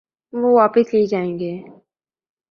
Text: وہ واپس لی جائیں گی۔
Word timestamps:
وہ 0.33 0.49
واپس 0.55 0.93
لی 0.93 1.05
جائیں 1.07 1.33
گی۔ 1.39 1.53